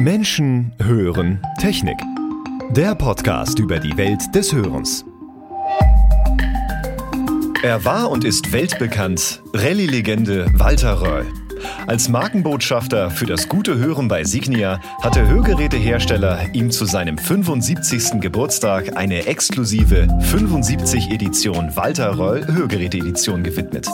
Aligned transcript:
Menschen 0.00 0.72
hören 0.82 1.40
Technik. 1.60 1.98
Der 2.70 2.94
Podcast 2.94 3.58
über 3.58 3.78
die 3.78 3.96
Welt 3.96 4.22
des 4.34 4.52
Hörens. 4.52 5.04
Er 7.62 7.84
war 7.84 8.10
und 8.10 8.24
ist 8.24 8.52
weltbekannt, 8.52 9.42
Rallye-Legende 9.52 10.46
Walter 10.54 11.02
Röll. 11.02 11.39
Als 11.86 12.08
Markenbotschafter 12.08 13.10
für 13.10 13.26
das 13.26 13.48
gute 13.48 13.76
Hören 13.78 14.08
bei 14.08 14.24
Signia 14.24 14.80
hat 15.02 15.16
der 15.16 15.28
Hörgerätehersteller 15.28 16.46
ihm 16.52 16.70
zu 16.70 16.84
seinem 16.84 17.18
75. 17.18 18.20
Geburtstag 18.20 18.96
eine 18.96 19.26
exklusive 19.26 20.08
75 20.20 21.10
Edition 21.10 21.74
Walter 21.76 22.16
Röll 22.18 22.46
Hörgeräte-Edition 22.46 23.42
gewidmet. 23.42 23.88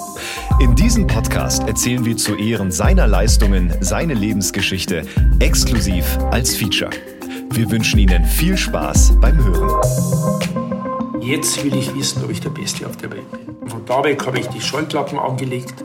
In 0.60 0.74
diesem 0.74 1.06
Podcast 1.06 1.66
erzählen 1.66 2.04
wir 2.04 2.16
zu 2.16 2.36
Ehren 2.36 2.70
seiner 2.70 3.06
Leistungen 3.06 3.72
seine 3.80 4.14
Lebensgeschichte 4.14 5.02
exklusiv 5.40 6.18
als 6.30 6.56
Feature. 6.56 6.90
Wir 7.50 7.70
wünschen 7.70 7.98
Ihnen 7.98 8.24
viel 8.24 8.56
Spaß 8.56 9.20
beim 9.20 9.42
Hören. 9.42 9.70
Jetzt 11.22 11.64
will 11.64 11.74
ich 11.74 11.94
wissen, 11.94 12.22
ob 12.22 12.30
ich 12.30 12.40
der 12.40 12.50
Beste 12.50 12.86
auf 12.86 12.96
der 12.96 13.10
Welt 13.10 13.30
bin. 13.30 13.68
Von 13.68 13.84
da 13.84 14.04
weg 14.04 14.24
habe 14.26 14.38
ich 14.38 14.46
die 14.48 14.60
Scheuklappen 14.60 15.18
angelegt 15.18 15.84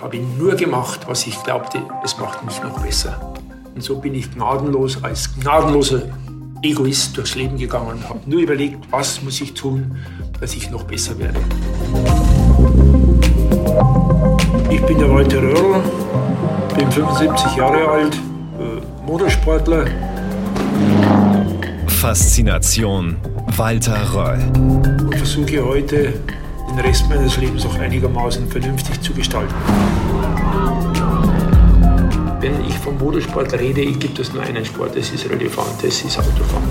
habe 0.00 0.18
nur 0.18 0.54
gemacht, 0.54 1.00
was 1.06 1.26
ich 1.26 1.42
glaubte, 1.42 1.80
es 2.04 2.16
macht 2.18 2.44
mich 2.44 2.62
noch 2.62 2.80
besser. 2.80 3.34
Und 3.74 3.82
so 3.82 3.96
bin 3.96 4.14
ich 4.14 4.32
gnadenlos 4.32 5.02
als 5.02 5.34
gnadenloser 5.34 6.02
Egoist 6.62 7.16
durchs 7.16 7.34
Leben 7.34 7.56
gegangen 7.56 7.88
und 7.88 8.08
habe 8.08 8.20
nur 8.26 8.40
überlegt, 8.40 8.78
was 8.90 9.22
muss 9.22 9.40
ich 9.40 9.54
tun, 9.54 9.96
dass 10.40 10.54
ich 10.54 10.70
noch 10.70 10.84
besser 10.84 11.18
werde. 11.18 11.38
Ich 14.70 14.82
bin 14.82 14.98
der 14.98 15.10
Walter 15.10 15.42
Röhrl, 15.42 15.82
bin 16.76 16.90
75 16.90 17.56
Jahre 17.56 17.88
alt, 17.88 18.14
äh, 18.14 19.06
Motorsportler. 19.06 19.86
Faszination 21.86 23.16
Walter 23.56 24.14
Röll. 24.14 24.40
Und 24.54 25.14
versuche 25.16 25.64
heute 25.64 26.14
den 26.78 26.86
Rest 26.86 27.08
meines 27.08 27.36
Lebens 27.36 27.66
auch 27.66 27.76
einigermaßen 27.78 28.48
vernünftig 28.48 29.00
zu 29.00 29.12
gestalten. 29.12 29.54
Wenn 32.40 32.64
ich 32.64 32.74
vom 32.74 32.96
Motorsport 32.98 33.52
rede, 33.54 33.84
gibt 33.92 34.18
es 34.18 34.32
nur 34.32 34.42
einen 34.42 34.64
Sport, 34.64 34.96
das 34.96 35.10
ist 35.10 35.28
Rallyefahren, 35.28 35.72
das 35.82 36.02
ist 36.02 36.18
Autofahren. 36.18 36.68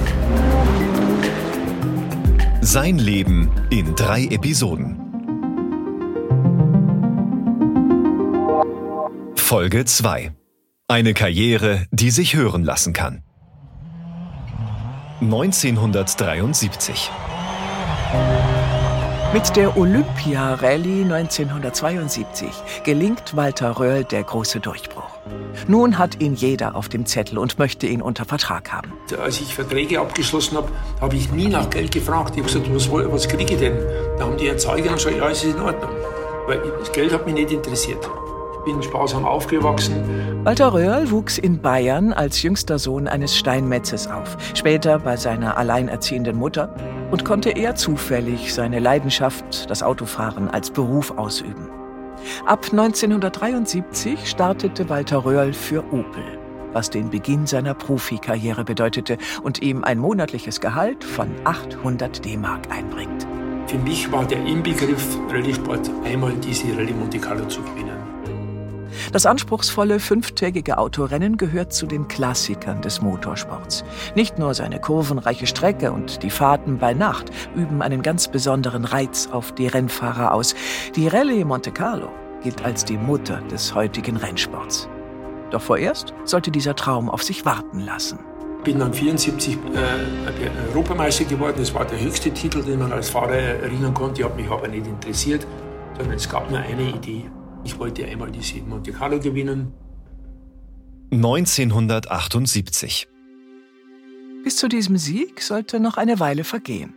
Sein 2.61 2.97
Leben 2.99 3.52
in 3.69 3.95
drei 3.95 4.23
Episoden. 4.25 4.97
Folge 9.36 9.83
2. 9.86 10.31
Eine 10.88 11.14
Karriere, 11.14 11.86
die 11.92 12.11
sich 12.11 12.36
hören 12.36 12.64
lassen 12.64 12.94
kann. 12.94 13.23
1973. 15.21 17.11
Mit 19.38 19.55
der 19.55 19.77
Olympia-Rallye 19.77 21.03
1972 21.03 22.49
gelingt 22.83 23.35
Walter 23.35 23.80
Röhrl 23.80 24.03
der 24.03 24.23
große 24.23 24.59
Durchbruch. 24.59 25.11
Nun 25.67 25.99
hat 25.99 26.19
ihn 26.19 26.33
jeder 26.33 26.75
auf 26.75 26.89
dem 26.89 27.05
Zettel 27.05 27.38
und 27.38 27.59
möchte 27.59 27.85
ihn 27.85 28.02
unter 28.02 28.25
Vertrag 28.25 28.73
haben. 28.73 28.93
Als 29.23 29.39
ich 29.39 29.53
Verträge 29.53 29.99
abgeschlossen 29.99 30.58
habe, 30.58 30.69
habe 30.99 31.15
ich 31.15 31.31
nie 31.31 31.49
nach 31.49 31.69
Geld 31.69 31.91
gefragt. 31.91 32.31
Ich 32.35 32.41
habe 32.41 32.52
gesagt, 32.52 32.73
was, 32.73 32.91
was 32.91 33.27
kriege 33.27 33.53
ich 33.53 33.59
denn? 33.59 33.77
Da 34.17 34.23
haben 34.23 34.38
die 34.38 34.47
Erzeuger 34.47 34.93
gesagt, 34.93 35.15
ja, 35.15 35.30
es 35.30 35.43
ist 35.43 35.53
in 35.55 35.61
Ordnung. 35.61 35.91
Weil 36.47 36.59
das 36.80 36.91
Geld 36.91 37.13
hat 37.13 37.27
mich 37.27 37.35
nicht 37.35 37.52
interessiert 37.52 38.09
bin 38.67 38.83
sparsam 38.83 39.23
aufgewachsen. 39.23 40.43
Walter 40.43 40.73
Röhrl 40.73 41.09
wuchs 41.09 41.38
in 41.38 41.61
Bayern 41.61 42.11
als 42.11 42.41
jüngster 42.41 42.80
Sohn 42.80 43.08
eines 43.08 43.38
Steinmetzes 43.38 44.08
auf, 44.08 44.35
später 44.55 44.99
bei 44.99 45.15
seiner 45.15 45.55
alleinerziehenden 45.55 46.35
Mutter 46.35 46.75
und 47.11 47.25
konnte 47.25 47.51
eher 47.51 47.75
zufällig 47.75 48.53
seine 48.53 48.79
Leidenschaft, 48.79 49.69
das 49.69 49.83
Autofahren, 49.83 50.49
als 50.49 50.71
Beruf 50.71 51.11
ausüben. 51.11 51.69
Ab 52.45 52.65
1973 52.71 54.27
startete 54.27 54.89
Walter 54.89 55.23
Röhrl 55.23 55.53
für 55.53 55.83
Opel, 55.93 56.39
was 56.73 56.89
den 56.89 57.09
Beginn 57.09 57.45
seiner 57.45 57.73
Profikarriere 57.73 58.63
bedeutete 58.63 59.17
und 59.43 59.61
ihm 59.61 59.83
ein 59.83 59.99
monatliches 59.99 60.59
Gehalt 60.59 61.03
von 61.03 61.29
800 61.45 62.25
D-Mark 62.25 62.69
einbringt. 62.71 63.27
Für 63.67 63.77
mich 63.77 64.11
war 64.11 64.25
der 64.25 64.45
Inbegriff 64.45 65.17
Rallye-Sport 65.29 65.91
einmal 66.05 66.33
diese 66.35 66.75
Rallye 66.75 66.93
Monte 66.93 67.19
Carlo 67.19 67.45
zu 67.47 67.61
gewinnen. 67.61 67.96
Das 69.11 69.25
anspruchsvolle 69.25 69.99
fünftägige 69.99 70.77
Autorennen 70.77 71.37
gehört 71.37 71.73
zu 71.73 71.85
den 71.85 72.08
Klassikern 72.08 72.81
des 72.81 73.02
Motorsports. 73.02 73.83
Nicht 74.15 74.39
nur 74.39 74.53
seine 74.53 74.80
kurvenreiche 74.80 75.47
Strecke 75.47 75.91
und 75.91 76.23
die 76.23 76.30
Fahrten 76.30 76.77
bei 76.77 76.93
Nacht 76.93 77.30
üben 77.55 77.81
einen 77.81 78.02
ganz 78.02 78.27
besonderen 78.27 78.86
Reiz 78.86 79.30
auf 79.31 79.53
die 79.53 79.67
Rennfahrer 79.67 80.33
aus. 80.33 80.55
Die 80.95 81.07
Rallye 81.07 81.43
Monte 81.43 81.71
Carlo 81.71 82.09
gilt 82.43 82.63
als 82.63 82.86
die 82.86 82.97
Mutter 82.97 83.41
des 83.52 83.73
heutigen 83.73 84.17
Rennsports. 84.17 84.87
Doch 85.52 85.61
vorerst 85.61 86.13
sollte 86.25 86.52
dieser 86.52 86.75
Traum 86.75 87.09
auf 87.09 87.23
sich 87.23 87.45
warten 87.45 87.80
lassen 87.80 88.19
bin 88.67 88.80
dann 88.80 88.93
74 88.93 89.55
äh, 89.55 90.69
Europameister 90.73 91.23
geworden. 91.23 91.55
Das 91.57 91.73
war 91.73 91.86
der 91.86 92.02
höchste 92.02 92.31
Titel, 92.31 92.61
den 92.61 92.80
man 92.80 92.91
als 92.91 93.09
Fahrer 93.09 93.37
erinnern 93.37 93.93
konnte. 93.93 94.25
Hat 94.25 94.36
mich 94.36 94.49
aber 94.49 94.67
nicht 94.67 94.86
interessiert, 94.86 95.47
sondern 95.97 96.17
es 96.17 96.27
gab 96.27 96.49
nur 96.49 96.59
eine 96.59 96.89
Idee. 96.89 97.23
Ich 97.67 97.78
wollte 97.80 98.05
einmal 98.05 98.32
diese 98.32 98.61
Monte 98.61 98.94
Carlo 98.94 99.20
gewinnen. 99.20 99.73
1978. 101.11 103.10
Bis 104.45 104.55
zu 104.55 104.70
diesem 104.70 104.95
Sieg 104.98 105.42
sollte 105.42 105.82
noch 105.82 105.98
eine 105.98 106.22
Weile 106.22 106.45
vergehen. 106.45 106.94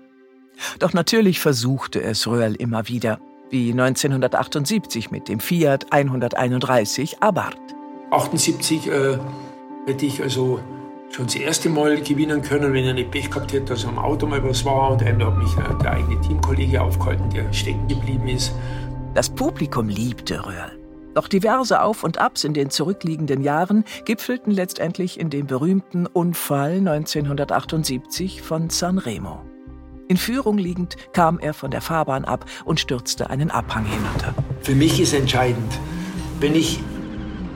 Doch 0.78 0.92
natürlich 0.92 1.40
versuchte 1.40 2.00
es 2.00 2.28
Röhrl 2.28 2.54
immer 2.54 2.86
wieder, 2.86 3.18
wie 3.50 3.72
1978 3.72 5.10
mit 5.10 5.26
dem 5.26 5.40
Fiat 5.40 5.92
131 5.92 7.20
Abarth. 7.20 7.58
78 8.12 8.86
äh, 8.86 9.18
hätte 9.86 10.06
ich 10.06 10.22
also 10.22 10.60
schon 11.10 11.26
das 11.26 11.34
erste 11.34 11.68
Mal 11.68 12.00
gewinnen 12.00 12.42
können, 12.42 12.72
wenn 12.72 12.84
er 12.84 12.94
nicht 12.94 13.10
Pech 13.10 13.28
gehabt 13.28 13.52
hätte, 13.52 13.74
dass 13.74 13.84
am 13.84 13.98
Auto 13.98 14.28
mal 14.28 14.44
was 14.44 14.64
war 14.64 14.92
und 14.92 15.02
einmal 15.02 15.32
hat 15.32 15.38
mich 15.38 15.52
äh, 15.56 15.82
der 15.82 15.94
eigene 15.94 16.20
Teamkollege 16.20 16.80
aufgehalten, 16.80 17.28
der 17.30 17.52
stecken 17.52 17.88
geblieben 17.88 18.28
ist. 18.28 18.52
Das 19.12 19.28
Publikum 19.28 19.88
liebte 19.88 20.46
Röhrl. 20.46 20.78
Doch 21.14 21.26
diverse 21.26 21.82
Auf 21.82 22.04
und 22.04 22.18
Abs 22.18 22.44
in 22.44 22.54
den 22.54 22.70
zurückliegenden 22.70 23.42
Jahren 23.42 23.84
gipfelten 24.04 24.52
letztendlich 24.52 25.18
in 25.18 25.30
dem 25.30 25.48
berühmten 25.48 26.06
Unfall 26.06 26.76
1978 26.76 28.40
von 28.40 28.70
Sanremo. 28.70 29.40
In 30.06 30.16
Führung 30.16 30.58
liegend 30.58 30.94
kam 31.12 31.40
er 31.40 31.54
von 31.54 31.72
der 31.72 31.80
Fahrbahn 31.80 32.24
ab 32.24 32.44
und 32.64 32.78
stürzte 32.78 33.30
einen 33.30 33.50
Abhang 33.50 33.84
hinunter. 33.84 34.32
Für 34.60 34.76
mich 34.76 35.00
ist 35.00 35.12
entscheidend, 35.12 35.72
wenn 36.38 36.54
ich 36.54 36.78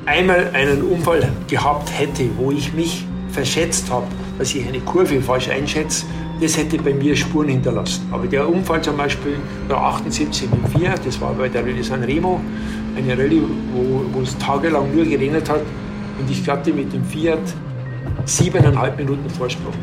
einmal 0.07 0.51
einen 0.55 0.83
Unfall 0.83 1.31
gehabt 1.47 1.89
hätte, 1.97 2.29
wo 2.37 2.51
ich 2.51 2.73
mich 2.73 3.07
verschätzt 3.29 3.89
habe, 3.91 4.09
dass 4.39 4.53
ich 4.53 4.67
eine 4.67 4.81
Kurve 4.81 5.23
falsch 5.23 5.49
einschätze, 5.49 6.05
das 6.41 6.57
hätte 6.57 6.79
bei 6.79 6.93
mir 6.93 7.15
Spuren 7.15 7.49
hinterlassen. 7.49 8.07
Aber 8.11 8.27
der 8.27 8.49
Unfall 8.49 8.83
zum 8.83 8.97
Beispiel 8.97 9.37
der 9.69 9.77
78 9.77 10.49
mit 10.51 10.81
4, 10.81 10.95
das 11.05 11.21
war 11.21 11.33
bei 11.35 11.49
der 11.49 11.63
Rallye 11.63 11.83
San 11.83 12.03
Remo, 12.03 12.41
eine 12.97 13.17
Rallye, 13.17 13.43
wo, 13.73 14.05
wo 14.13 14.23
es 14.23 14.37
tagelang 14.39 14.95
nur 14.95 15.05
geregnet 15.05 15.49
hat 15.49 15.61
und 16.19 16.31
ich 16.31 16.49
hatte 16.49 16.73
mit 16.73 16.93
dem 16.93 17.05
Fiat 17.05 17.41
siebeneinhalb 18.25 18.97
Minuten 18.97 19.29
Vorsprung. 19.31 19.75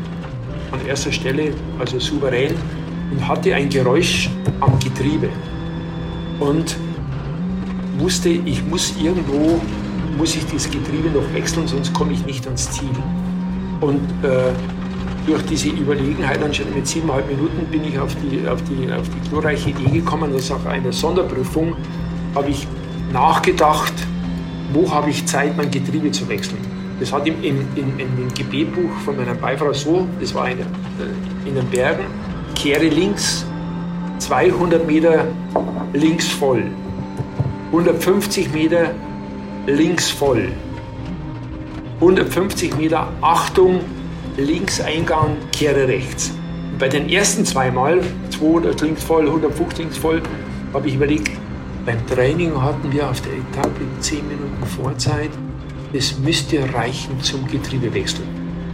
An 0.70 0.80
erster 0.86 1.12
Stelle, 1.12 1.52
also 1.78 1.98
souverän, 1.98 2.54
und 3.10 3.28
hatte 3.28 3.54
ein 3.54 3.68
Geräusch 3.68 4.30
am 4.60 4.78
Getriebe. 4.78 5.28
Und 6.40 6.76
wusste, 7.98 8.30
ich 8.30 8.64
muss 8.64 8.94
irgendwo, 9.00 9.60
muss 10.16 10.34
ich 10.34 10.46
das 10.46 10.70
Getriebe 10.70 11.10
noch 11.10 11.34
wechseln, 11.34 11.66
sonst 11.66 11.92
komme 11.92 12.12
ich 12.12 12.24
nicht 12.24 12.46
ans 12.46 12.70
Ziel. 12.70 12.88
Und 13.80 14.00
äh, 14.22 14.52
durch 15.26 15.42
diese 15.46 15.68
Überlegenheit 15.68 16.42
anscheinend 16.42 16.74
mit 16.74 16.86
siebeneinhalb 16.86 17.28
Minuten 17.28 17.66
bin 17.70 17.84
ich 17.84 17.98
auf 17.98 18.14
die, 18.16 18.46
auf 18.48 18.60
die, 18.64 18.92
auf 18.92 19.08
die 19.08 19.28
glorreiche 19.28 19.70
Idee 19.70 19.90
gekommen, 19.90 20.32
dass 20.32 20.50
auch 20.50 20.64
eine 20.66 20.92
Sonderprüfung 20.92 21.76
habe 22.34 22.50
ich 22.50 22.66
nachgedacht, 23.12 23.92
wo 24.72 24.90
habe 24.90 25.10
ich 25.10 25.24
Zeit, 25.26 25.56
mein 25.56 25.70
Getriebe 25.70 26.10
zu 26.10 26.28
wechseln. 26.28 26.58
Das 26.98 27.12
hat 27.12 27.26
im, 27.26 27.42
im, 27.42 27.66
im, 27.76 27.98
im 27.98 28.34
Gebetbuch 28.34 28.90
von 29.04 29.16
meiner 29.16 29.34
Beifrau 29.34 29.72
so, 29.72 30.06
das 30.20 30.34
war 30.34 30.48
in, 30.48 30.60
äh, 30.60 31.48
in 31.48 31.54
den 31.54 31.66
Bergen, 31.68 32.04
kehre 32.54 32.88
links, 32.88 33.44
200 34.18 34.86
Meter 34.86 35.26
links 35.92 36.28
voll, 36.28 36.64
150 37.72 38.52
Meter 38.52 38.94
links 39.66 40.10
voll, 40.10 40.48
150 42.00 42.76
Meter 42.76 43.08
Achtung, 43.20 43.80
Linkseingang, 44.36 45.36
kehre 45.52 45.86
rechts. 45.88 46.32
bei 46.78 46.88
den 46.88 47.08
ersten 47.10 47.44
zweimal, 47.44 48.00
200 48.30 48.80
links 48.80 49.04
voll, 49.04 49.26
150 49.26 49.78
links 49.78 49.98
voll, 49.98 50.22
habe 50.72 50.88
ich 50.88 50.94
überlegt, 50.94 51.30
beim 51.84 52.04
Training 52.06 52.60
hatten 52.60 52.90
wir 52.92 53.08
auf 53.08 53.20
der 53.20 53.34
Etappe 53.34 53.82
10 54.00 54.26
Minuten 54.26 54.66
Vorzeit, 54.66 55.30
das 55.92 56.18
müsste 56.18 56.60
reichen 56.72 57.20
zum 57.20 57.46
Getriebewechsel. 57.46 58.24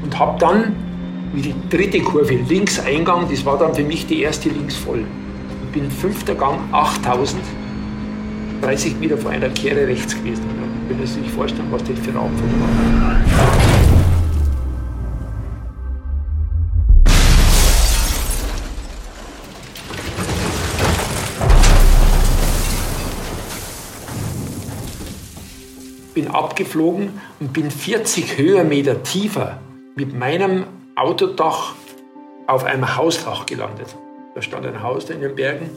Und 0.05 0.19
habe 0.19 0.39
dann 0.39 0.77
wie 1.35 1.43
die 1.43 1.55
dritte 1.69 2.01
Kurve 2.01 2.37
links 2.49 2.79
Eingang, 2.79 3.27
das 3.29 3.45
war 3.45 3.59
dann 3.59 3.75
für 3.75 3.85
mich 3.85 4.07
die 4.07 4.23
erste 4.23 4.49
links 4.49 4.77
voll. 4.77 5.05
Ich 5.65 5.81
bin 5.81 5.91
fünfter 5.91 6.35
Gang 6.35 6.61
8000, 6.73 7.43
30 8.63 8.99
Meter 9.01 9.19
vor 9.19 9.33
einer 9.33 9.49
Kehre 9.51 9.87
rechts 9.87 10.15
gewesen. 10.15 10.45
Können 10.89 11.07
Sie 11.07 11.21
sich 11.21 11.31
vorstellen, 11.31 11.69
was 11.71 11.83
das 11.85 11.99
für 11.99 12.11
ein 12.11 12.17
Abfall 12.17 12.49
war. 12.61 13.78
Abgeflogen 26.39 27.21
und 27.41 27.53
bin 27.53 27.71
40 27.71 28.39
Höhenmeter 28.39 29.03
tiefer 29.03 29.61
mit 29.97 30.15
meinem 30.15 30.65
Autodach 30.95 31.75
auf 32.47 32.65
einem 32.65 32.97
Hausdach 32.97 33.47
gelandet. 33.47 33.95
Da 34.35 34.43
stand 34.43 34.65
ein 34.67 34.83
Haus 34.83 35.07
da 35.07 35.15
in 35.15 35.21
den 35.21 35.35
Bergen. 35.35 35.71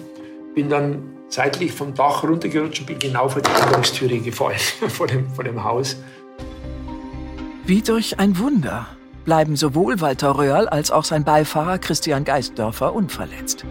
Bin 0.56 0.69
dann 0.69 1.04
seitlich 1.30 1.72
vom 1.72 1.94
Dach 1.94 2.24
runtergerutscht 2.24 2.81
und 2.81 2.86
bin 2.86 3.00
genau 3.00 3.28
vor 3.28 3.42
die 3.42 3.50
Eingangstüre 3.50 4.19
gefallen, 4.19 4.60
vor 4.90 5.08
dem, 5.08 5.30
vor 5.34 5.44
dem 5.44 5.63
Haus. 5.63 5.98
Wie 7.66 7.81
durch 7.81 8.19
ein 8.19 8.38
Wunder 8.38 8.88
bleiben 9.25 9.56
sowohl 9.56 10.02
Walter 10.02 10.38
Röhrl 10.38 10.68
als 10.68 10.92
auch 10.92 11.04
sein 11.04 11.24
Beifahrer 11.24 11.78
Christian 11.78 12.24
Geistdörfer 12.24 12.94
unverletzt. 12.94 13.66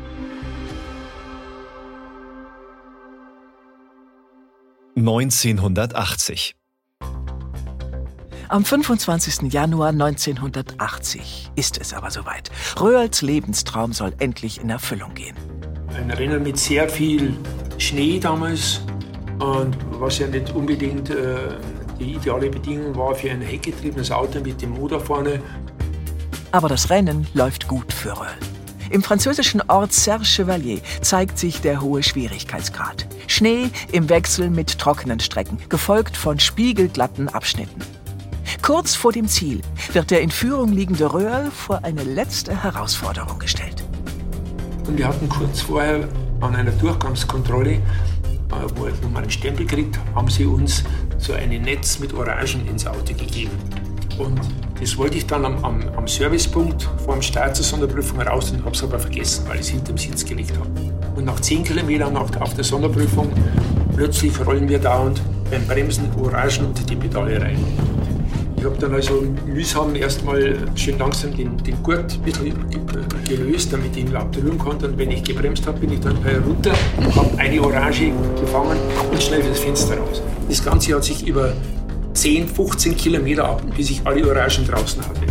Neunzehnhundertachtzig. 4.94 6.54
Am 8.50 8.64
25. 8.64 9.52
Januar 9.52 9.90
1980 9.90 11.52
ist 11.54 11.80
es 11.80 11.94
aber 11.94 12.10
soweit. 12.10 12.50
Röhrls 12.80 13.22
Lebenstraum 13.22 13.92
soll 13.92 14.12
endlich 14.18 14.60
in 14.60 14.70
Erfüllung 14.70 15.14
gehen. 15.14 15.36
Ein 15.96 16.10
Rennen 16.10 16.42
mit 16.42 16.58
sehr 16.58 16.88
viel 16.88 17.36
Schnee 17.78 18.18
damals 18.18 18.80
und 19.38 19.76
was 20.00 20.18
ja 20.18 20.26
nicht 20.26 20.52
unbedingt 20.52 21.10
äh, 21.10 21.36
die 22.00 22.14
ideale 22.14 22.50
Bedingung 22.50 22.96
war 22.96 23.14
für 23.14 23.30
ein 23.30 23.40
heckgetriebenes 23.40 24.10
Auto 24.10 24.40
mit 24.40 24.60
dem 24.60 24.70
Motor 24.70 24.98
vorne. 24.98 25.40
Aber 26.50 26.68
das 26.68 26.90
Rennen 26.90 27.28
läuft 27.34 27.68
gut 27.68 27.92
für 27.92 28.18
Röhrl. 28.18 28.36
Im 28.90 29.04
französischen 29.04 29.62
Ort 29.68 29.92
Serre 29.92 30.24
Chevalier 30.24 30.80
zeigt 31.02 31.38
sich 31.38 31.60
der 31.60 31.80
hohe 31.80 32.02
Schwierigkeitsgrad. 32.02 33.06
Schnee 33.28 33.70
im 33.92 34.08
Wechsel 34.08 34.50
mit 34.50 34.76
trockenen 34.76 35.20
Strecken, 35.20 35.58
gefolgt 35.68 36.16
von 36.16 36.40
spiegelglatten 36.40 37.28
Abschnitten. 37.28 37.80
Kurz 38.72 38.94
vor 38.94 39.10
dem 39.10 39.26
Ziel 39.26 39.62
wird 39.92 40.12
der 40.12 40.20
in 40.20 40.30
Führung 40.30 40.72
liegende 40.72 41.12
Röhrl 41.12 41.50
vor 41.50 41.82
eine 41.82 42.04
letzte 42.04 42.62
Herausforderung 42.62 43.40
gestellt. 43.40 43.82
Wir 44.86 45.08
hatten 45.08 45.28
kurz 45.28 45.62
vorher 45.62 46.06
an 46.40 46.54
einer 46.54 46.70
Durchgangskontrolle, 46.70 47.72
äh, 47.72 47.80
wo 48.76 49.08
man 49.08 49.24
einen 49.24 49.30
Stempel 49.32 49.66
kriegt, 49.66 49.98
haben 50.14 50.30
sie 50.30 50.46
uns 50.46 50.84
so 51.18 51.32
ein 51.32 51.48
Netz 51.48 51.98
mit 51.98 52.14
Orangen 52.14 52.64
ins 52.68 52.86
Auto 52.86 53.12
gegeben. 53.12 53.50
Und 54.18 54.40
das 54.80 54.96
wollte 54.96 55.16
ich 55.16 55.26
dann 55.26 55.44
am, 55.46 55.64
am, 55.64 55.88
am 55.96 56.06
Servicepunkt 56.06 56.88
vor 57.04 57.14
dem 57.14 57.22
Start 57.22 57.56
zur 57.56 57.64
Sonderprüfung 57.64 58.20
raus 58.20 58.52
und 58.52 58.64
habe 58.64 58.76
es 58.76 58.84
aber 58.84 59.00
vergessen, 59.00 59.48
weil 59.48 59.56
ich 59.56 59.62
es 59.62 59.68
hinterm 59.70 59.98
Sitz 59.98 60.24
gelegt 60.24 60.56
habe. 60.56 60.70
Und 61.16 61.24
nach 61.24 61.40
zehn 61.40 61.64
Kilometern 61.64 62.16
auf 62.16 62.54
der 62.54 62.62
Sonderprüfung 62.62 63.32
plötzlich 63.96 64.32
rollen 64.46 64.68
wir 64.68 64.78
dauernd 64.78 65.20
beim 65.50 65.66
Bremsen 65.66 66.08
Orangen 66.22 66.66
unter 66.66 66.84
die 66.84 66.94
Pedale 66.94 67.42
rein. 67.42 67.58
Ich 68.60 68.66
habe 68.66 68.76
dann 68.76 68.92
also 68.92 69.24
mühsam 69.46 69.96
erstmal 69.96 70.54
schön 70.74 70.98
langsam 70.98 71.34
den, 71.34 71.56
den 71.64 71.82
Gurt 71.82 72.12
ein 72.12 72.20
bisschen 72.20 72.54
gelöst, 73.26 73.72
damit 73.72 73.96
ich 73.96 74.02
ihn 74.02 74.08
überhaupt 74.08 74.36
rühren 74.36 74.58
konnte. 74.58 74.86
Und 74.86 74.98
wenn 74.98 75.10
ich 75.10 75.24
gebremst 75.24 75.66
habe, 75.66 75.80
bin 75.80 75.94
ich 75.94 76.00
dann 76.00 76.18
runter, 76.46 76.72
habe 77.16 77.38
eine 77.38 77.58
Orange 77.62 78.12
gefangen 78.38 78.76
und 79.10 79.22
schnell 79.22 79.42
fürs 79.42 79.60
Fenster 79.60 79.96
raus. 79.96 80.20
Das 80.46 80.62
Ganze 80.62 80.94
hat 80.94 81.04
sich 81.04 81.26
über 81.26 81.54
10, 82.12 82.48
15 82.48 82.98
Kilometer 82.98 83.46
ab, 83.46 83.62
bis 83.74 83.88
ich 83.88 84.02
alle 84.04 84.28
Orangen 84.28 84.66
draußen 84.66 85.00
hatte. 85.08 85.22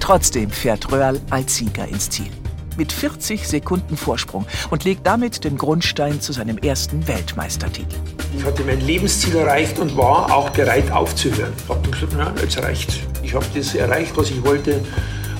Trotzdem 0.00 0.48
fährt 0.48 0.90
Röhrl 0.90 1.20
als 1.28 1.56
Sieger 1.56 1.86
ins 1.86 2.08
Ziel. 2.08 2.30
Mit 2.76 2.92
40 2.92 3.46
Sekunden 3.46 3.96
Vorsprung 3.96 4.46
und 4.70 4.84
legt 4.84 5.06
damit 5.06 5.44
den 5.44 5.56
Grundstein 5.56 6.20
zu 6.20 6.32
seinem 6.32 6.58
ersten 6.58 7.06
Weltmeistertitel. 7.06 7.96
Ich 8.36 8.44
hatte 8.44 8.64
mein 8.64 8.80
Lebensziel 8.80 9.36
erreicht 9.36 9.78
und 9.78 9.96
war 9.96 10.34
auch 10.34 10.50
bereit 10.50 10.90
aufzuhören. 10.90 11.52
Ich 11.56 11.68
habe 11.68 11.90
gesagt, 11.90 12.12
na, 12.16 12.34
jetzt 12.40 12.58
reicht. 12.58 13.00
Ich 13.22 13.34
habe 13.34 13.46
das 13.54 13.74
erreicht, 13.74 14.16
was 14.16 14.30
ich 14.30 14.44
wollte. 14.44 14.80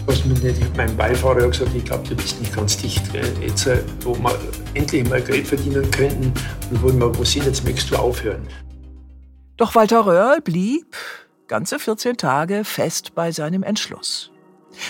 Was 0.07 0.25
mir 0.25 0.35
nicht, 0.35 0.77
mein 0.77 0.95
Beifahrer 0.97 1.45
hat 1.45 1.53
gesagt, 1.53 1.71
ich 1.75 1.85
glaube, 1.85 2.07
du 2.07 2.15
bist 2.15 2.39
nicht 2.39 2.55
ganz 2.55 2.77
dicht. 2.77 3.03
Jetzt, 3.41 3.67
äh, 3.67 3.79
wo 4.01 4.15
wir 4.15 4.39
endlich 4.75 5.09
mal 5.09 5.23
Geld 5.23 5.47
verdienen 5.47 5.91
könnten 5.91 6.33
und 6.71 6.83
wo 6.83 6.93
wir 6.93 7.19
wo 7.19 7.25
sind, 7.25 7.47
jetzt 7.47 7.65
möchtest 7.65 7.91
du 7.91 7.97
aufhören. 7.97 8.47
Doch 9.57 9.75
Walter 9.75 10.05
Röhrl 10.05 10.41
blieb 10.41 10.97
ganze 11.47 11.79
14 11.79 12.17
Tage 12.17 12.65
fest 12.65 13.15
bei 13.15 13.33
seinem 13.33 13.63
Entschluss. 13.63 14.31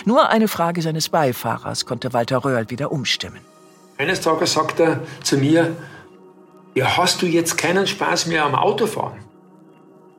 Nur 0.05 0.29
eine 0.29 0.47
Frage 0.47 0.81
seines 0.81 1.09
Beifahrers 1.09 1.85
konnte 1.85 2.13
Walter 2.13 2.43
Röhrl 2.43 2.69
wieder 2.69 2.91
umstimmen. 2.91 3.41
Eines 3.97 4.21
Tages 4.21 4.53
sagt 4.53 4.79
er 4.79 5.01
zu 5.23 5.37
mir, 5.37 5.75
ja, 6.73 6.97
hast 6.97 7.21
du 7.21 7.25
jetzt 7.25 7.57
keinen 7.57 7.87
Spaß 7.87 8.27
mehr 8.27 8.43
am 8.45 8.55
Autofahren? 8.55 9.19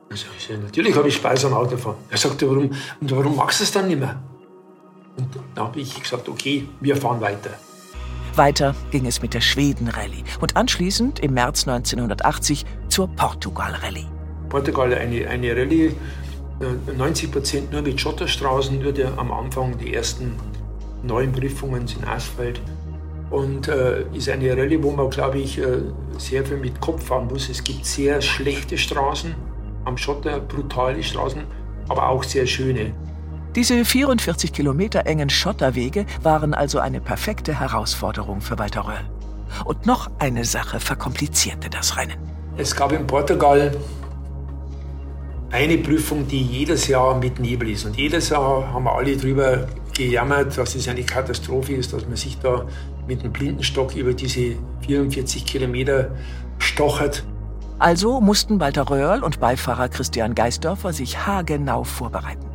Ich 0.09 0.21
sage, 0.21 0.59
natürlich 0.59 0.95
habe 0.95 1.07
ich 1.07 1.15
Spaß 1.15 1.45
am 1.45 1.53
Autofahren. 1.53 1.97
Er 2.09 2.17
sagte, 2.17 2.49
warum, 2.49 2.71
und 2.99 3.11
warum 3.11 3.35
magst 3.35 3.59
du 3.59 3.63
es 3.63 3.71
dann 3.71 3.87
nicht 3.87 3.99
mehr? 3.99 4.19
Und 5.17 5.27
dann 5.53 5.65
habe 5.65 5.79
ich 5.79 6.01
gesagt, 6.01 6.29
okay, 6.29 6.67
wir 6.79 6.95
fahren 6.95 7.21
weiter. 7.21 7.51
Weiter 8.35 8.75
ging 8.91 9.05
es 9.05 9.21
mit 9.21 9.33
der 9.33 9.41
Schweden-Rallye 9.41 10.23
und 10.39 10.55
anschließend 10.55 11.19
im 11.19 11.33
März 11.33 11.67
1980 11.67 12.65
zur 12.87 13.07
Portugal-Rallye. 13.07 14.07
Portugal 14.49 14.93
eine, 14.93 15.27
eine 15.27 15.55
Rallye, 15.55 15.95
90 16.59 17.29
äh, 17.29 17.31
Prozent 17.31 17.71
nur 17.71 17.81
mit 17.81 17.99
Schotterstraßen, 17.99 18.81
nur 18.81 18.91
der, 18.91 19.17
am 19.17 19.31
Anfang 19.31 19.77
die 19.77 19.93
ersten 19.93 20.35
neun 21.03 21.31
Prüfungen 21.31 21.87
sind 21.87 22.07
Asphalt 22.07 22.59
und 23.29 23.67
äh, 23.67 24.03
ist 24.13 24.29
eine 24.29 24.55
Rallye, 24.55 24.81
wo 24.81 24.91
man, 24.91 25.09
glaube 25.09 25.39
ich, 25.39 25.59
äh, 25.59 25.79
sehr 26.17 26.45
viel 26.45 26.57
mit 26.57 26.79
Kopf 26.79 27.05
fahren 27.05 27.27
muss. 27.27 27.49
Es 27.49 27.63
gibt 27.63 27.85
sehr 27.85 28.21
schlechte 28.21 28.77
Straßen 28.77 29.35
am 29.85 29.97
Schotter, 29.97 30.39
brutale 30.39 31.03
Straßen, 31.03 31.43
aber 31.89 32.09
auch 32.09 32.23
sehr 32.23 32.45
schöne. 32.45 32.93
Diese 33.55 33.83
44 33.85 34.53
Kilometer 34.53 35.05
engen 35.05 35.29
Schotterwege 35.29 36.05
waren 36.21 36.53
also 36.53 36.79
eine 36.79 37.01
perfekte 37.01 37.59
Herausforderung 37.59 38.41
für 38.41 38.59
Walter 38.59 38.87
Röhrl. 38.87 39.05
Und 39.65 39.85
noch 39.85 40.11
eine 40.19 40.45
Sache 40.45 40.79
verkomplizierte 40.79 41.69
das 41.69 41.97
Rennen. 41.97 42.17
Es 42.57 42.75
gab 42.75 42.91
in 42.91 43.07
Portugal 43.07 43.75
eine 45.51 45.77
Prüfung, 45.77 46.27
die 46.27 46.41
jedes 46.41 46.87
Jahr 46.87 47.17
mit 47.17 47.39
Nebel 47.39 47.69
ist. 47.69 47.85
Und 47.85 47.97
jedes 47.97 48.29
Jahr 48.29 48.71
haben 48.73 48.83
wir 48.83 48.93
alle 48.93 49.15
drüber 49.15 49.67
gejammert, 49.95 50.57
dass 50.57 50.75
es 50.75 50.87
eine 50.87 51.03
Katastrophe 51.03 51.73
ist, 51.73 51.93
dass 51.93 52.05
man 52.05 52.15
sich 52.15 52.37
da 52.39 52.65
mit 53.07 53.21
einem 53.21 53.31
Blindenstock 53.31 53.95
über 53.95 54.13
diese 54.13 54.55
44 54.85 55.45
Kilometer 55.45 56.11
stochert. 56.59 57.23
Also 57.79 58.19
mussten 58.19 58.59
Walter 58.59 58.89
Röhrl 58.89 59.23
und 59.23 59.39
Beifahrer 59.39 59.87
Christian 59.87 60.35
Geisdorfer 60.35 60.93
sich 60.93 61.25
haargenau 61.25 61.83
vorbereiten. 61.83 62.47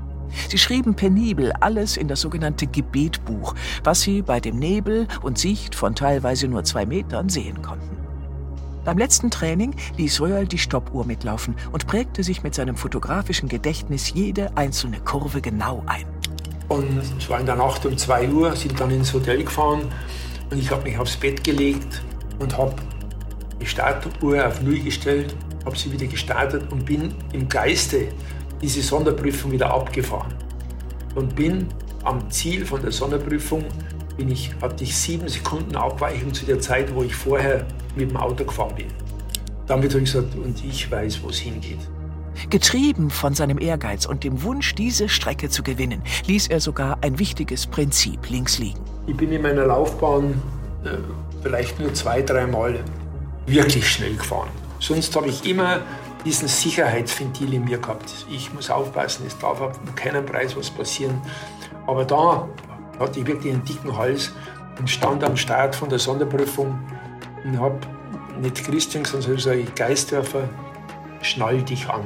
Sie 0.49 0.59
schrieben 0.59 0.95
penibel 0.95 1.53
alles 1.61 1.97
in 1.97 2.09
das 2.09 2.23
sogenannte 2.23 2.67
Gebetbuch, 2.67 3.55
was 3.85 4.01
sie 4.01 4.23
bei 4.23 4.41
dem 4.41 4.59
Nebel 4.59 5.07
und 5.23 5.39
Sicht 5.39 5.75
von 5.75 5.95
teilweise 5.95 6.49
nur 6.49 6.65
zwei 6.65 6.87
Metern 6.87 7.29
sehen 7.29 7.63
konnten. 7.63 7.92
Beim 8.85 8.99
letzten 8.99 9.31
Training 9.31 9.77
ließ 9.97 10.21
Röhrl 10.21 10.49
die 10.49 10.59
Stoppuhr 10.59 11.07
mitlaufen 11.07 11.55
und 11.71 11.87
prägte 11.87 12.25
sich 12.25 12.43
mit 12.43 12.53
seinem 12.55 12.75
fotografischen 12.75 13.49
Gedächtnis 13.49 14.13
jede 14.13 14.57
einzelne 14.57 14.99
Kurve 14.99 15.41
genau 15.41 15.85
ein. 15.87 16.05
Und 16.69 17.01
es 17.17 17.31
war 17.31 17.39
in 17.39 17.47
der 17.47 17.55
Nacht 17.55 17.87
um 17.87 17.97
2 17.97 18.29
Uhr, 18.31 18.57
sind 18.57 18.81
dann 18.81 18.91
ins 18.91 19.15
Hotel 19.15 19.45
gefahren 19.45 19.83
und 20.51 20.59
ich 20.59 20.71
habe 20.73 20.83
mich 20.83 20.99
aufs 20.99 21.17
Bett 21.17 21.45
gelegt 21.45 22.03
und 22.41 22.59
habe 22.59 22.75
die 23.61 23.67
Startuhr 23.67 24.45
auf 24.45 24.61
Null 24.63 24.81
gestellt, 24.81 25.37
habe 25.65 25.79
sie 25.79 25.93
wieder 25.93 26.07
gestartet 26.07 26.65
und 26.73 26.85
bin 26.85 27.15
im 27.33 27.49
Geiste 27.49 28.09
diese 28.61 28.83
Sonderprüfung 28.83 29.53
wieder 29.53 29.73
abgefahren. 29.73 30.35
Und 31.15 31.37
bin 31.37 31.69
am 32.03 32.29
Ziel 32.31 32.67
von 32.67 32.83
der 32.83 32.91
Sonderprüfung 32.91 33.65
bin 34.17 34.31
ich, 34.31 34.53
hatte 34.61 34.85
ich 34.85 34.97
sieben 34.97 35.29
Sekunden 35.29 35.77
Abweichung 35.77 36.33
zu 36.33 36.45
der 36.45 36.61
Zeit, 36.61 36.95
wo 36.95 37.03
ich 37.03 37.15
vorher 37.15 37.67
mit 37.97 38.11
dem 38.11 38.17
Auto 38.17 38.45
gefahren 38.45 38.75
bin. 38.75 38.87
Damit 39.67 39.93
habe 39.93 40.03
ich 40.03 40.13
gesagt, 40.13 40.35
und 40.35 40.65
ich 40.65 40.91
weiß, 40.91 41.23
wo 41.23 41.29
es 41.29 41.39
hingeht. 41.39 41.79
Getrieben 42.51 43.11
von 43.11 43.35
seinem 43.35 43.59
Ehrgeiz 43.59 44.07
und 44.07 44.25
dem 44.25 44.43
Wunsch, 44.43 44.75
diese 44.75 45.09
Strecke 45.09 45.49
zu 45.49 45.63
gewinnen, 45.63 46.03
ließ 46.27 46.49
er 46.49 46.61
sogar 46.61 46.99
ein 47.03 47.19
wichtiges 47.19 47.67
Prinzip 47.67 48.31
links 48.31 48.59
liegen. 48.59 48.81
Ich 49.07 49.17
bin 49.17 49.31
in 49.33 49.43
meiner 49.43 49.67
Laufbahn 49.67 50.41
äh, 50.85 50.91
vielleicht 51.43 51.79
nur 51.79 51.93
zwei, 51.95 52.23
dreimal 52.23 52.81
wirklich 53.47 53.89
schnell 53.89 54.15
gefahren. 54.15 54.49
Sonst 54.79 55.15
habe 55.15 55.29
ich 55.29 55.45
immer 55.49 55.81
diesen 56.25 56.49
Sicherheitsventil 56.49 57.53
in 57.53 57.65
mir 57.65 57.79
gehabt. 57.79 58.13
Ich 58.31 58.53
muss 58.53 58.71
aufpassen, 58.71 59.25
es 59.27 59.37
darf 59.39 59.61
auf 59.61 59.79
keinen 59.95 60.25
Preis 60.25 60.57
was 60.57 60.71
passieren. 60.71 61.21
Aber 61.87 62.05
da 62.05 62.49
hatte 63.03 63.21
ich 63.21 63.27
wirklich 63.27 63.53
einen 63.53 63.65
dicken 63.65 63.97
Hals 63.97 64.33
und 64.79 64.89
stand 64.89 65.23
am 65.25 65.37
Start 65.37 65.75
von 65.75 65.89
der 65.89 65.99
Sonderprüfung 65.99 66.79
und 67.45 67.61
habe 67.61 67.79
nicht 68.41 68.65
Christian, 68.65 69.05
sondern 69.05 69.39
sage 69.39 69.65
Geistdörfer, 69.77 70.49
schnall 71.21 71.63
dich 71.63 71.89
an. 71.89 72.03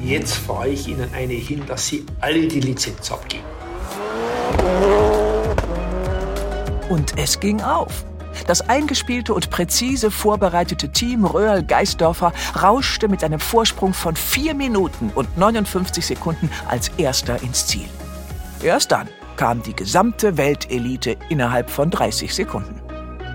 Jetzt 0.00 0.34
fahre 0.34 0.68
ich 0.68 0.88
Ihnen 0.88 1.08
eine 1.14 1.34
hin, 1.34 1.62
dass 1.66 1.86
Sie 1.86 2.04
alle 2.20 2.48
die 2.48 2.60
Lizenz 2.60 3.12
abgeben. 3.12 3.44
Und 6.88 7.16
es 7.16 7.38
ging 7.38 7.60
auf. 7.60 8.04
Das 8.46 8.68
eingespielte 8.68 9.34
und 9.34 9.50
präzise 9.50 10.10
vorbereitete 10.10 10.90
Team 10.90 11.24
Röhrl-Geisdorfer 11.24 12.32
rauschte 12.60 13.08
mit 13.08 13.22
einem 13.22 13.38
Vorsprung 13.38 13.94
von 13.94 14.16
4 14.16 14.54
Minuten 14.54 15.12
und 15.14 15.38
59 15.38 16.04
Sekunden 16.04 16.50
als 16.68 16.88
erster 16.96 17.40
ins 17.42 17.66
Ziel. 17.66 17.88
Erst 18.62 18.90
dann 18.90 19.08
kam 19.36 19.62
die 19.62 19.74
gesamte 19.74 20.36
Weltelite 20.36 21.16
innerhalb 21.28 21.70
von 21.70 21.90
30 21.90 22.34
Sekunden. 22.34 22.80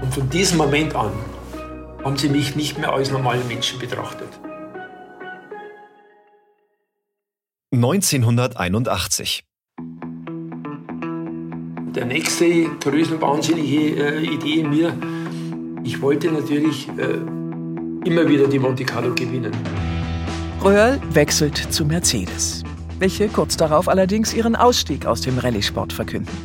Und 0.01 0.13
von 0.13 0.29
diesem 0.29 0.57
Moment 0.57 0.95
an 0.95 1.11
haben 2.03 2.17
sie 2.17 2.29
mich 2.29 2.55
nicht 2.55 2.77
mehr 2.77 2.93
als 2.93 3.11
normalen 3.11 3.47
Menschen 3.47 3.79
betrachtet. 3.79 4.29
1981. 7.73 9.43
Der 11.95 12.05
nächste 12.05 12.69
größenwahnsinnige 12.79 14.03
äh, 14.03 14.23
Idee 14.23 14.59
in 14.61 14.69
mir, 14.69 14.93
ich 15.83 16.01
wollte 16.01 16.31
natürlich 16.31 16.87
äh, 16.97 17.17
immer 18.07 18.27
wieder 18.27 18.47
die 18.47 18.59
Monte 18.59 18.85
Carlo 18.85 19.13
gewinnen. 19.13 19.51
Röhrl 20.63 20.99
wechselt 21.09 21.57
zu 21.57 21.85
Mercedes, 21.85 22.63
welche 22.99 23.27
kurz 23.27 23.57
darauf 23.57 23.87
allerdings 23.87 24.33
ihren 24.33 24.55
Ausstieg 24.55 25.05
aus 25.05 25.21
dem 25.21 25.37
Rallye-Sport 25.37 25.93
verkünden. 25.93 26.35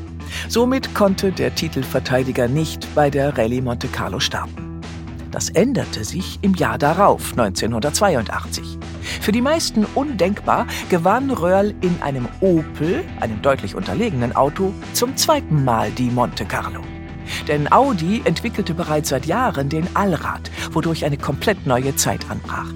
Somit 0.49 0.95
konnte 0.95 1.33
der 1.33 1.55
Titelverteidiger 1.55 2.49
nicht 2.49 2.87
bei 2.95 3.11
der 3.11 3.37
Rallye 3.37 3.61
Monte 3.61 3.89
Carlo 3.89 4.21
starten. 4.21 4.81
Das 5.31 5.49
änderte 5.49 6.05
sich 6.05 6.39
im 6.43 6.55
Jahr 6.55 6.79
darauf, 6.79 7.31
1982. 7.31 8.79
Für 9.21 9.33
die 9.33 9.41
meisten 9.41 9.87
undenkbar 9.95 10.67
gewann 10.91 11.31
Röhrl 11.31 11.75
in 11.81 12.01
einem 12.03 12.29
Opel, 12.41 13.03
einem 13.21 13.41
deutlich 13.41 13.75
unterlegenen 13.75 14.37
Auto, 14.37 14.73
zum 14.93 15.17
zweiten 15.17 15.65
Mal 15.65 15.91
die 15.91 16.11
Monte 16.11 16.45
Carlo. 16.45 16.81
Denn 17.49 17.71
Audi 17.73 18.21
entwickelte 18.25 18.75
bereits 18.75 19.09
seit 19.09 19.27
Jahren 19.27 19.69
den 19.69 19.87
Allrad, 19.95 20.51
wodurch 20.73 21.05
eine 21.05 21.17
komplett 21.17 21.67
neue 21.67 21.97
Zeit 21.97 22.21
anbrach. 22.29 22.73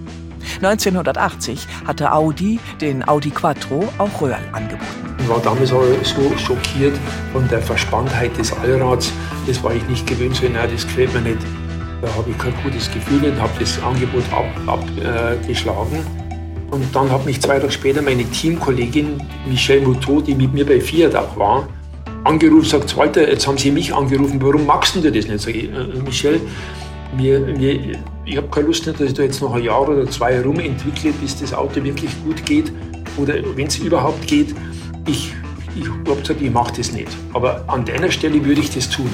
1980 0.56 1.66
hatte 1.86 2.12
Audi 2.12 2.58
den 2.80 3.06
Audi 3.06 3.30
Quattro 3.30 3.88
auch 3.98 4.20
Röhrl 4.20 4.38
angeboten. 4.52 4.84
Ich 5.18 5.28
war 5.28 5.40
damals 5.40 5.70
so 5.70 6.32
schockiert 6.38 6.96
von 7.32 7.48
der 7.48 7.60
Verspanntheit 7.60 8.36
des 8.38 8.52
Allrads. 8.52 9.12
Das 9.46 9.62
war 9.62 9.74
ich 9.74 9.86
nicht 9.88 10.06
gewöhnt, 10.06 10.36
so, 10.36 10.46
nein, 10.46 10.68
das 10.72 10.86
gefällt 10.86 11.12
mir 11.14 11.20
nicht. 11.20 11.38
Da 12.02 12.08
habe 12.14 12.30
ich 12.30 12.38
kein 12.38 12.54
gutes 12.62 12.90
Gefühl 12.90 13.30
und 13.30 13.40
habe 13.40 13.52
das 13.58 13.82
Angebot 13.82 14.24
abgeschlagen. 14.66 15.96
Ab, 15.96 16.04
äh, 16.70 16.74
und 16.74 16.94
dann 16.94 17.10
hat 17.10 17.24
mich 17.24 17.40
zwei 17.40 17.58
Tage 17.58 17.72
später 17.72 18.02
meine 18.02 18.24
Teamkollegin 18.24 19.22
Michelle 19.48 19.82
Moutot, 19.82 20.26
die 20.26 20.34
mit 20.34 20.52
mir 20.52 20.66
bei 20.66 20.80
Fiat 20.80 21.14
auch 21.14 21.36
war, 21.36 21.68
angerufen, 22.24 22.68
sagt, 22.68 22.96
Walter, 22.96 23.28
jetzt 23.28 23.46
haben 23.46 23.56
Sie 23.56 23.70
mich 23.70 23.94
angerufen, 23.94 24.40
warum 24.42 24.66
magst 24.66 24.96
du 24.96 25.00
das 25.00 25.26
nicht? 25.26 25.40
Sag 25.40 25.54
ich, 25.54 25.70
äh, 25.70 26.02
Michelle, 26.04 26.40
mir, 27.16 27.40
mir, 27.40 27.98
ich 28.26 28.36
habe 28.36 28.48
keine 28.48 28.66
Lust, 28.66 28.86
dass 28.86 29.00
ich 29.00 29.14
da 29.14 29.22
jetzt 29.22 29.40
noch 29.40 29.54
ein 29.54 29.62
Jahr 29.62 29.88
oder 29.88 30.04
zwei 30.10 30.34
herumentwickle, 30.34 31.12
bis 31.12 31.38
das 31.38 31.54
Auto 31.54 31.82
wirklich 31.82 32.10
gut 32.24 32.44
geht 32.44 32.72
oder 33.16 33.34
wenn 33.54 33.68
es 33.68 33.78
überhaupt 33.78 34.26
geht. 34.26 34.54
Ich, 35.06 35.32
ich 35.76 35.88
habe 35.88 36.20
gesagt, 36.20 36.42
ich 36.42 36.50
mache 36.50 36.74
das 36.76 36.92
nicht. 36.92 37.08
Aber 37.32 37.64
an 37.68 37.84
deiner 37.84 38.10
Stelle 38.10 38.44
würde 38.44 38.60
ich 38.60 38.74
das 38.74 38.90
tun, 38.90 39.10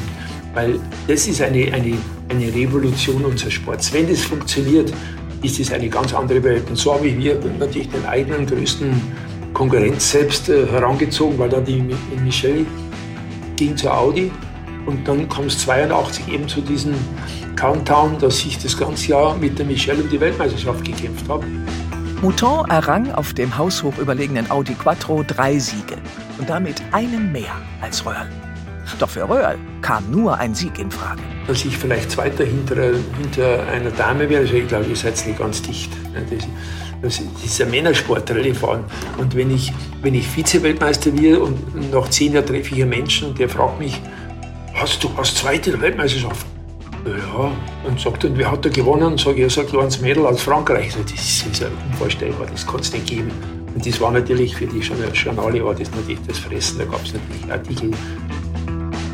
weil 0.54 0.80
das 1.06 1.28
ist 1.28 1.42
eine, 1.42 1.72
eine, 1.72 1.98
eine 2.30 2.54
Revolution 2.54 3.22
unseres 3.24 3.52
Sports. 3.52 3.92
Wenn 3.92 4.08
das 4.08 4.22
funktioniert, 4.22 4.92
ist 5.42 5.60
das 5.60 5.72
eine 5.72 5.90
ganz 5.90 6.14
andere 6.14 6.42
Welt. 6.42 6.70
Und 6.70 6.76
so 6.76 6.94
habe 6.94 7.08
ich 7.08 7.16
mir 7.16 7.38
natürlich 7.58 7.90
den 7.90 8.06
eigenen 8.06 8.46
größten 8.46 8.98
Konkurrenz 9.52 10.10
selbst 10.10 10.48
äh, 10.48 10.66
herangezogen, 10.66 11.38
weil 11.38 11.50
da 11.50 11.60
die 11.60 11.84
Michelle 12.24 12.64
ging 13.56 13.76
zur 13.76 13.94
Audi 13.94 14.30
und 14.86 15.06
dann 15.06 15.28
kam 15.28 15.46
es 15.46 15.58
82 15.58 16.28
eben 16.28 16.48
zu 16.48 16.60
diesem 16.60 16.94
Countdown, 17.56 18.18
dass 18.18 18.44
ich 18.44 18.58
das 18.58 18.76
ganze 18.76 19.08
Jahr 19.08 19.36
mit 19.36 19.58
der 19.58 19.66
Michelle 19.66 20.02
um 20.02 20.08
die 20.08 20.20
Weltmeisterschaft 20.20 20.84
gekämpft 20.84 21.28
habe. 21.28 21.44
Mouton 22.22 22.70
errang 22.70 23.10
auf 23.12 23.34
dem 23.34 23.56
haushoch 23.56 23.98
überlegenen 23.98 24.50
Audi 24.50 24.74
Quattro 24.74 25.24
drei 25.26 25.58
Siege 25.58 25.96
und 26.38 26.48
damit 26.48 26.80
einen 26.92 27.32
mehr 27.32 27.52
als 27.80 28.06
Röhrl. 28.06 28.28
Doch 28.98 29.08
für 29.08 29.28
Röhrl 29.28 29.58
kam 29.80 30.10
nur 30.10 30.38
ein 30.38 30.54
Sieg 30.54 30.78
in 30.78 30.90
Frage. 30.90 31.20
Dass 31.46 31.64
ich 31.64 31.76
vielleicht 31.76 32.10
Zweiter 32.10 32.44
hinter, 32.44 32.76
hinter 33.20 33.66
einer 33.68 33.90
Dame 33.90 34.28
wäre, 34.28 34.42
also 34.42 34.54
ich 34.54 34.68
glaube, 34.68 34.86
ihr 34.86 34.96
seid 34.96 35.24
nicht 35.26 35.38
ganz 35.38 35.62
dicht. 35.62 35.90
Das, 37.02 37.18
das 37.18 37.44
ist 37.44 37.60
ein 37.60 37.70
Männersport, 37.70 38.30
fahren. 38.54 38.84
Und 39.18 39.34
wenn 39.34 39.52
ich, 39.52 39.72
wenn 40.02 40.14
ich 40.14 40.28
Vize-Weltmeister 40.28 41.12
werde 41.20 41.40
und 41.40 41.90
nach 41.90 42.08
zehn 42.10 42.34
Jahren 42.34 42.46
treffe 42.46 42.74
ich 42.74 42.82
einen 42.82 42.90
Menschen 42.90 43.30
und 43.30 43.38
der 43.38 43.48
fragt 43.48 43.80
mich, 43.80 44.00
hast 44.82 45.02
du 45.02 45.10
was 45.16 45.34
Zweite 45.34 45.70
der 45.70 45.80
Weltmeisterschaft? 45.80 46.44
Ja, 47.06 47.52
und 47.88 48.00
sagt 48.00 48.24
dann, 48.24 48.36
wer 48.36 48.50
hat 48.50 48.64
da 48.64 48.68
gewonnen? 48.68 49.16
Sage 49.16 49.36
ich, 49.36 49.42
ja, 49.42 49.50
so 49.50 49.60
ein 49.60 49.66
kleines 49.68 50.00
Mädel 50.00 50.26
aus 50.26 50.42
Frankreich. 50.42 50.92
Das 50.94 51.12
ist, 51.12 51.46
ist 51.46 51.64
unvorstellbar, 51.90 52.46
das 52.50 52.66
kann 52.66 52.80
es 52.80 52.92
nicht 52.92 53.06
geben. 53.06 53.30
Und 53.74 53.86
das 53.86 54.00
war 54.00 54.10
natürlich 54.10 54.54
für 54.56 54.66
die 54.66 54.80
Journale 54.80 55.64
war 55.64 55.74
das 55.74 55.90
natürlich 55.92 56.20
das 56.26 56.38
Fressen, 56.38 56.78
da 56.78 56.84
gab 56.84 57.02
es 57.04 57.14
natürlich 57.14 57.50
Artikel. 57.50 57.90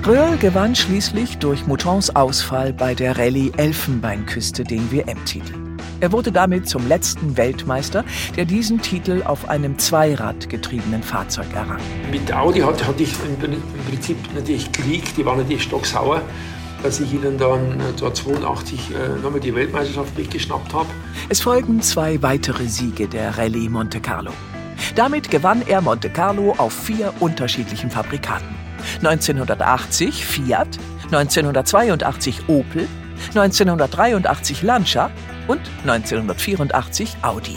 Röhrl 0.07 0.39
gewann 0.39 0.75
schließlich 0.75 1.37
durch 1.37 1.67
Moutons 1.67 2.15
Ausfall 2.17 2.73
bei 2.73 2.95
der 2.95 3.19
Rallye 3.19 3.53
Elfenbeinküste 3.57 4.65
den 4.65 4.91
WM-Titel. 4.91 5.68
Er 6.01 6.13
wurde 6.13 6.31
damit 6.31 6.69
zum 6.69 6.87
letzten 6.87 7.37
Weltmeister, 7.37 8.05
der 8.37 8.45
diesen 8.45 8.81
Titel 8.81 9.23
auf 9.25 9.49
einem 9.49 9.79
zweiradgetriebenen 9.79 11.03
Fahrzeug 11.03 11.47
errang. 11.55 11.81
Mit 12.11 12.33
Audi 12.33 12.61
hatte, 12.61 12.87
hatte 12.87 13.03
ich 13.03 13.13
im 13.43 13.85
Prinzip 13.89 14.17
natürlich 14.35 14.71
Krieg, 14.71 15.15
die 15.17 15.25
waren 15.25 15.39
natürlich 15.39 15.65
stocksauer 15.65 16.23
dass 16.81 17.01
ich 17.01 17.13
ihnen 17.13 17.37
dann 17.39 17.73
1982 17.73 18.95
äh, 18.95 19.21
nochmal 19.21 19.41
die 19.41 19.53
Weltmeisterschaft 19.53 20.17
weggeschnappt 20.17 20.73
habe. 20.73 20.87
Es 21.29 21.41
folgen 21.41 21.83
zwei 21.83 22.23
weitere 22.23 22.67
Siege 22.67 23.09
der 23.09 23.37
Rallye 23.37 23.69
Monte 23.69 23.99
Carlo. 24.01 24.31
Damit 24.95 25.29
gewann 25.29 25.63
er 25.67 25.81
Monte 25.81 26.09
Carlo 26.09 26.55
auf 26.57 26.73
vier 26.73 27.13
unterschiedlichen 27.19 27.91
Fabrikaten. 27.91 28.47
1980 29.03 30.25
Fiat, 30.25 30.69
1982 31.07 32.49
Opel, 32.49 32.87
1983 33.35 34.63
Lancia 34.63 35.11
und 35.49 35.61
1984 35.83 37.17
Audi. 37.23 37.57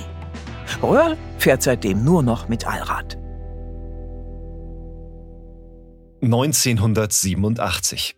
Röhrl 0.82 1.18
fährt 1.38 1.62
seitdem 1.62 2.04
nur 2.04 2.24
noch 2.24 2.48
mit 2.48 2.66
Allrad. 2.66 3.18
1987 6.24 8.16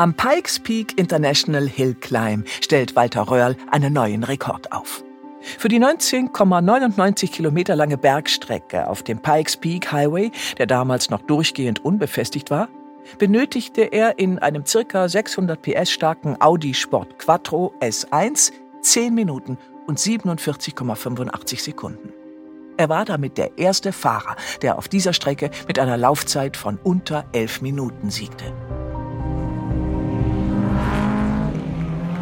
am 0.00 0.14
Pikes 0.14 0.58
Peak 0.60 0.98
International 0.98 1.68
Hill 1.68 1.92
Climb 1.92 2.48
stellt 2.62 2.96
Walter 2.96 3.30
Röhrl 3.30 3.54
einen 3.70 3.92
neuen 3.92 4.24
Rekord 4.24 4.72
auf. 4.72 5.04
Für 5.42 5.68
die 5.68 5.78
19,99 5.78 7.30
Kilometer 7.30 7.76
lange 7.76 7.98
Bergstrecke 7.98 8.88
auf 8.88 9.02
dem 9.02 9.20
Pikes 9.20 9.58
Peak 9.58 9.92
Highway, 9.92 10.30
der 10.56 10.64
damals 10.64 11.10
noch 11.10 11.20
durchgehend 11.20 11.84
unbefestigt 11.84 12.50
war, 12.50 12.70
benötigte 13.18 13.82
er 13.82 14.18
in 14.18 14.38
einem 14.38 14.64
ca. 14.64 15.08
600 15.08 15.60
PS 15.60 15.90
starken 15.90 16.36
Audi 16.40 16.74
Sport 16.74 17.18
Quattro 17.18 17.74
S1 17.80 18.52
10 18.82 19.14
Minuten 19.14 19.58
und 19.86 19.98
47,85 19.98 21.60
Sekunden. 21.60 22.12
Er 22.76 22.88
war 22.88 23.04
damit 23.04 23.36
der 23.36 23.58
erste 23.58 23.92
Fahrer, 23.92 24.36
der 24.62 24.78
auf 24.78 24.88
dieser 24.88 25.12
Strecke 25.12 25.50
mit 25.68 25.78
einer 25.78 25.98
Laufzeit 25.98 26.56
von 26.56 26.78
unter 26.82 27.26
11 27.32 27.60
Minuten 27.60 28.10
siegte. 28.10 28.54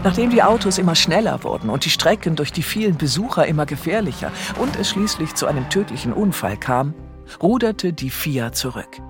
Nachdem 0.04 0.30
die 0.30 0.42
Autos 0.42 0.78
immer 0.78 0.94
schneller 0.94 1.44
wurden 1.44 1.70
und 1.70 1.84
die 1.84 1.90
Strecken 1.90 2.36
durch 2.36 2.52
die 2.52 2.62
vielen 2.62 2.96
Besucher 2.96 3.46
immer 3.46 3.66
gefährlicher 3.66 4.32
und 4.58 4.76
es 4.76 4.90
schließlich 4.90 5.34
zu 5.34 5.46
einem 5.46 5.68
tödlichen 5.70 6.12
Unfall 6.12 6.56
kam, 6.56 6.94
ruderte 7.42 7.92
die 7.92 8.10
FIA 8.10 8.52
zurück. 8.52 9.00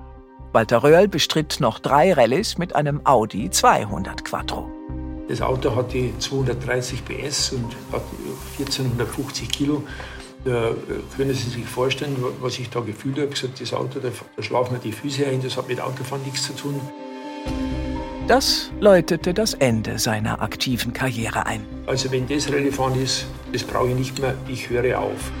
Walter 0.51 0.81
Röhrl 0.81 1.07
bestritt 1.07 1.57
noch 1.59 1.77
drei 1.77 2.11
Rallyes 2.11 2.57
mit 2.57 2.75
einem 2.75 3.01
Audi 3.03 3.51
200 3.51 4.25
Quattro. 4.25 4.67
Das 5.27 5.41
Auto 5.43 5.75
hatte 5.75 6.11
230 6.17 7.05
PS 7.05 7.51
und 7.51 7.75
hat 7.91 8.01
1450 8.57 9.49
Kilo. 9.49 9.83
Da 10.43 10.71
können 11.15 11.35
Sie 11.35 11.49
sich 11.49 11.65
vorstellen, 11.65 12.15
was 12.41 12.57
ich 12.57 12.69
da 12.71 12.79
gefühlt 12.79 13.17
habe. 13.17 13.27
Ich 13.27 13.35
gesagt, 13.35 13.61
das 13.61 13.73
Auto, 13.73 13.99
da, 13.99 14.09
schlafen 14.41 14.73
mir 14.73 14.79
die 14.79 14.91
Füße 14.91 15.27
ein, 15.27 15.39
das 15.43 15.55
hat 15.55 15.67
mit 15.67 15.79
Autofahren 15.79 16.23
nichts 16.23 16.43
zu 16.43 16.53
tun. 16.53 16.81
Das 18.27 18.71
läutete 18.79 19.35
das 19.35 19.53
Ende 19.53 19.99
seiner 19.99 20.41
aktiven 20.41 20.93
Karriere 20.93 21.45
ein. 21.45 21.63
Also 21.85 22.11
wenn 22.11 22.27
das 22.27 22.51
relevant 22.51 22.97
ist, 22.97 23.27
das 23.53 23.63
brauche 23.63 23.89
ich 23.89 23.95
nicht 23.95 24.19
mehr, 24.19 24.35
ich 24.47 24.69
höre 24.69 24.99
auf. 24.99 25.31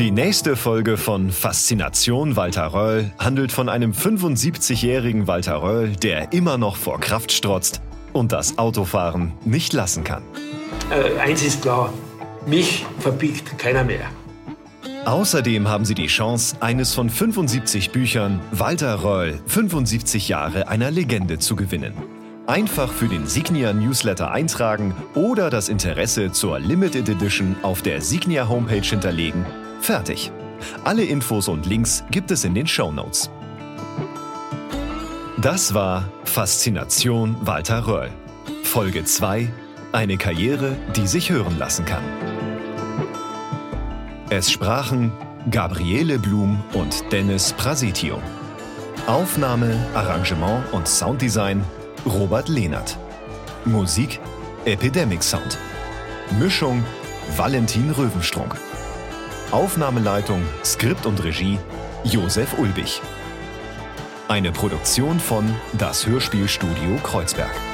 Die 0.00 0.10
nächste 0.10 0.56
Folge 0.56 0.96
von 0.96 1.30
Faszination 1.30 2.34
Walter 2.34 2.72
Röll 2.72 3.12
handelt 3.18 3.52
von 3.52 3.68
einem 3.68 3.92
75-jährigen 3.92 5.26
Walter 5.26 5.60
Röll, 5.60 5.90
der 5.90 6.32
immer 6.32 6.56
noch 6.56 6.76
vor 6.76 6.98
Kraft 7.00 7.32
strotzt 7.32 7.82
und 8.14 8.32
das 8.32 8.56
Autofahren 8.56 9.32
nicht 9.44 9.74
lassen 9.74 10.02
kann. 10.02 10.22
Äh, 10.90 11.20
eins 11.20 11.42
ist 11.42 11.60
klar, 11.60 11.92
mich 12.46 12.86
verbiegt 13.00 13.58
keiner 13.58 13.84
mehr. 13.84 14.06
Außerdem 15.04 15.68
haben 15.68 15.84
Sie 15.84 15.94
die 15.94 16.06
Chance, 16.06 16.56
eines 16.60 16.94
von 16.94 17.10
75 17.10 17.90
Büchern 17.90 18.40
Walter 18.52 19.04
Röll 19.04 19.38
75 19.48 20.30
Jahre 20.30 20.68
einer 20.68 20.90
Legende 20.90 21.38
zu 21.38 21.56
gewinnen. 21.56 21.92
Einfach 22.46 22.90
für 22.90 23.06
den 23.06 23.26
Signia 23.26 23.74
Newsletter 23.74 24.30
eintragen 24.30 24.94
oder 25.14 25.50
das 25.50 25.68
Interesse 25.68 26.32
zur 26.32 26.58
Limited 26.58 27.06
Edition 27.06 27.54
auf 27.60 27.82
der 27.82 28.00
Signia 28.00 28.48
Homepage 28.48 28.80
hinterlegen. 28.80 29.44
Fertig. 29.80 30.30
Alle 30.84 31.04
Infos 31.04 31.48
und 31.48 31.66
Links 31.66 32.04
gibt 32.10 32.30
es 32.30 32.44
in 32.44 32.54
den 32.54 32.66
Show 32.66 32.92
Notes. 32.92 33.30
Das 35.38 35.72
war 35.72 36.04
Faszination 36.24 37.36
Walter 37.40 37.86
Röll. 37.86 38.10
Folge 38.62 39.04
2. 39.04 39.50
Eine 39.92 40.18
Karriere, 40.18 40.76
die 40.94 41.06
sich 41.06 41.30
hören 41.30 41.58
lassen 41.58 41.86
kann. 41.86 42.02
Es 44.28 44.50
sprachen 44.52 45.12
Gabriele 45.50 46.18
Blum 46.18 46.62
und 46.74 47.10
Dennis 47.10 47.52
Prasitio. 47.54 48.20
Aufnahme, 49.06 49.74
Arrangement 49.94 50.72
und 50.72 50.86
Sounddesign 50.86 51.64
Robert 52.04 52.48
Lehnert. 52.48 52.98
Musik 53.64 54.20
Epidemic 54.66 55.22
Sound. 55.22 55.58
Mischung 56.38 56.84
Valentin 57.36 57.90
Röwenstrunk. 57.90 58.54
Aufnahmeleitung, 59.52 60.42
Skript 60.64 61.06
und 61.06 61.22
Regie 61.24 61.58
Josef 62.04 62.56
Ulbich. 62.58 63.02
Eine 64.28 64.52
Produktion 64.52 65.18
von 65.18 65.44
Das 65.72 66.06
Hörspielstudio 66.06 66.96
Kreuzberg. 67.02 67.69